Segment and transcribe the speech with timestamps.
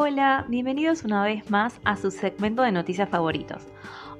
[0.00, 3.64] Hola, bienvenidos una vez más a su segmento de noticias favoritos.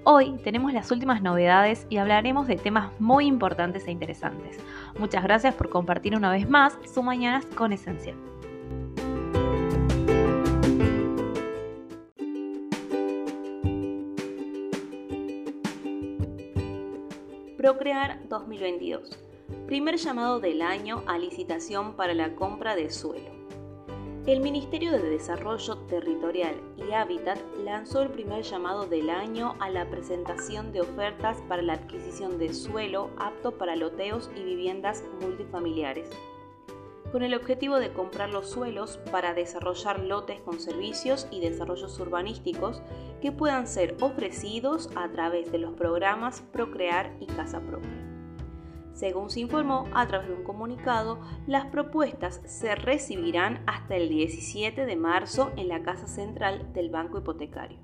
[0.02, 4.58] Hoy tenemos las últimas novedades y hablaremos de temas muy importantes e interesantes.
[4.98, 8.16] Muchas gracias por compartir una vez más su Mañanas con Esencia.
[17.56, 19.16] Procrear 2022.
[19.68, 23.37] Primer llamado del año a licitación para la compra de suelo.
[24.28, 29.88] El Ministerio de Desarrollo Territorial y Hábitat lanzó el primer llamado del año a la
[29.88, 36.10] presentación de ofertas para la adquisición de suelo apto para loteos y viviendas multifamiliares,
[37.10, 42.82] con el objetivo de comprar los suelos para desarrollar lotes con servicios y desarrollos urbanísticos
[43.22, 48.17] que puedan ser ofrecidos a través de los programas Procrear y Casa Propia.
[48.98, 54.86] Según se informó a través de un comunicado, las propuestas se recibirán hasta el 17
[54.86, 57.78] de marzo en la Casa Central del Banco Hipotecario.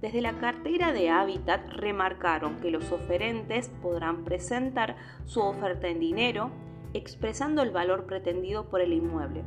[0.00, 6.50] Desde la cartera de Hábitat remarcaron que los oferentes podrán presentar su oferta en dinero,
[6.94, 9.44] expresando el valor pretendido por el inmueble.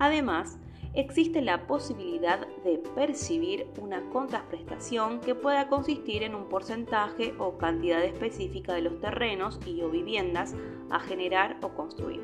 [0.00, 0.58] Además,
[0.94, 8.04] existe la posibilidad de percibir una contraprestación que pueda consistir en un porcentaje o cantidad
[8.04, 10.54] específica de los terrenos y o viviendas
[10.90, 12.20] a generar o construir.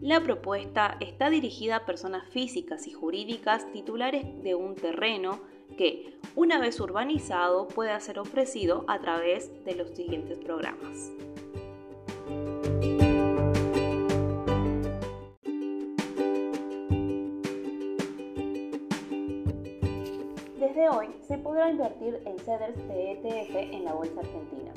[0.00, 5.40] La propuesta está dirigida a personas físicas y jurídicas titulares de un terreno
[5.76, 11.12] que, una vez urbanizado, pueda ser ofrecido a través de los siguientes programas.
[20.70, 24.72] Desde hoy se podrá invertir en CEDERS de ETF en la Bolsa Argentina.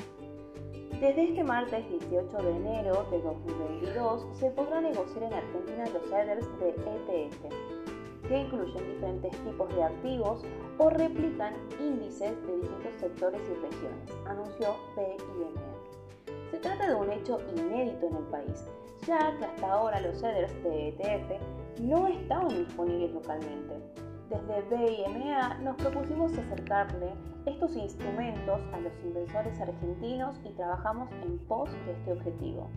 [1.00, 6.58] Desde este martes 18 de enero de 2022 se podrá negociar en Argentina los CEDERS
[6.58, 10.44] de ETF, que incluyen diferentes tipos de activos
[10.78, 16.50] o replican índices de distintos sectores y regiones, anunció BIMR.
[16.50, 18.64] Se trata de un hecho inédito en el país,
[19.06, 25.76] ya que hasta ahora los CEDERS de ETF no estaban disponibles localmente desde BIMA nos
[25.76, 27.12] propusimos acercarle
[27.46, 32.70] estos instrumentos a los inversores argentinos y trabajamos en pos de este objetivo.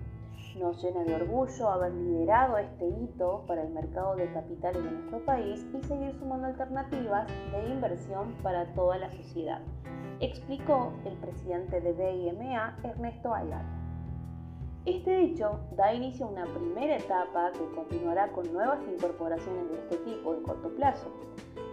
[0.59, 5.23] Nos llena de orgullo haber liderado este hito para el mercado de capitales de nuestro
[5.23, 9.61] país y seguir sumando alternativas de inversión para toda la sociedad,
[10.19, 13.76] explicó el presidente de BIMA, Ernesto Ayala.
[14.87, 19.97] Este hecho da inicio a una primera etapa que continuará con nuevas incorporaciones de este
[19.97, 21.11] tipo en corto plazo.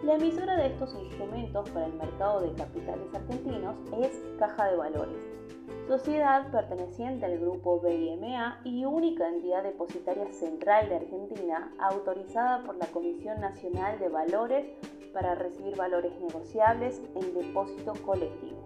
[0.03, 5.23] La emisora de estos instrumentos para el mercado de capitales argentinos es Caja de Valores,
[5.87, 12.87] sociedad perteneciente al grupo BIMA y única entidad depositaria central de Argentina autorizada por la
[12.87, 14.67] Comisión Nacional de Valores
[15.13, 18.61] para recibir valores negociables en depósito colectivo.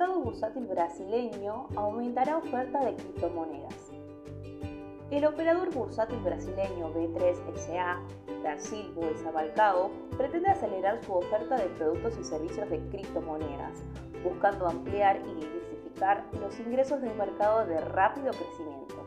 [0.00, 3.92] Mercado bursátil brasileño aumentará oferta de criptomonedas.
[5.10, 8.00] El operador bursátil brasileño B3 SA,
[8.40, 13.82] Brasil Bolsa Balcao, pretende acelerar su oferta de productos y servicios de criptomonedas,
[14.24, 18.99] buscando ampliar y diversificar los ingresos de un mercado de rápido crecimiento.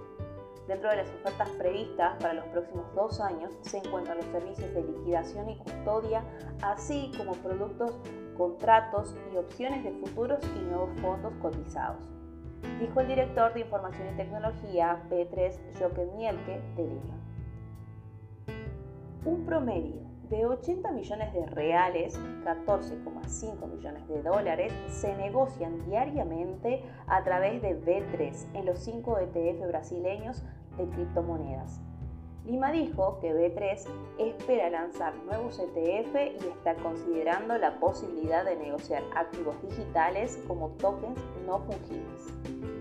[0.67, 4.83] Dentro de las ofertas previstas para los próximos dos años se encuentran los servicios de
[4.83, 6.23] liquidación y custodia,
[6.61, 7.99] así como productos
[8.37, 12.09] contratos y opciones de futuros y nuevos fondos cotizados,
[12.79, 17.19] dijo el director de Información y Tecnología P3 Jochen Mielke de Lima.
[19.25, 27.23] Un promedio de 80 millones de reales, 14,5 millones de dólares, se negocian diariamente a
[27.23, 30.43] través de B3 en los 5 ETF brasileños
[30.77, 31.81] de criptomonedas
[32.45, 33.87] Lima dijo que B3
[34.19, 41.17] espera lanzar nuevos ETF y está considerando la posibilidad de negociar activos digitales como tokens
[41.45, 42.72] no fungibles.